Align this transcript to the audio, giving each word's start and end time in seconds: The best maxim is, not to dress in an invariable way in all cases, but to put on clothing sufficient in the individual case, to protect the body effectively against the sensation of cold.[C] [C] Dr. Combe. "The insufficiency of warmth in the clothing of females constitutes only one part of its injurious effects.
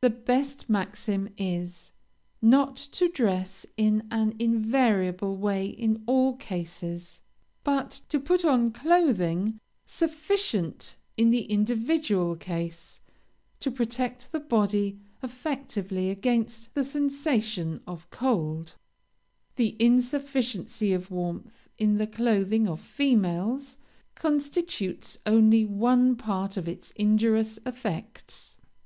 The 0.00 0.08
best 0.08 0.70
maxim 0.70 1.28
is, 1.36 1.92
not 2.40 2.74
to 2.92 3.06
dress 3.06 3.66
in 3.76 4.06
an 4.10 4.32
invariable 4.38 5.36
way 5.36 5.66
in 5.66 6.02
all 6.06 6.36
cases, 6.36 7.20
but 7.64 8.00
to 8.08 8.18
put 8.18 8.46
on 8.46 8.72
clothing 8.72 9.60
sufficient 9.84 10.96
in 11.18 11.28
the 11.28 11.42
individual 11.42 12.34
case, 12.34 13.00
to 13.60 13.70
protect 13.70 14.32
the 14.32 14.40
body 14.40 15.00
effectively 15.22 16.08
against 16.08 16.72
the 16.72 16.82
sensation 16.82 17.82
of 17.86 18.08
cold.[C] 18.08 18.70
[C] 18.70 18.70
Dr. 18.70 18.78
Combe. 18.78 18.98
"The 19.56 19.76
insufficiency 19.84 20.94
of 20.94 21.10
warmth 21.10 21.68
in 21.76 21.98
the 21.98 22.06
clothing 22.06 22.66
of 22.66 22.80
females 22.80 23.76
constitutes 24.14 25.18
only 25.26 25.66
one 25.66 26.16
part 26.16 26.56
of 26.56 26.66
its 26.66 26.92
injurious 26.92 27.58
effects. 27.66 28.56